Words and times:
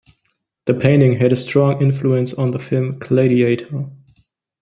The 0.65 0.73
painting 0.73 1.17
had 1.19 1.31
a 1.31 1.35
strong 1.35 1.79
influence 1.79 2.33
on 2.33 2.49
the 2.49 2.57
film 2.57 2.97
"Gladiator". 2.97 3.91